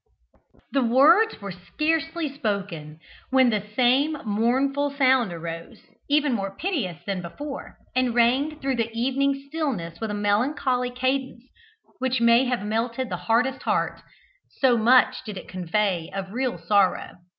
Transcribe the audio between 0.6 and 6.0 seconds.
The words were scarcely spoken, when the same mournful sound arose,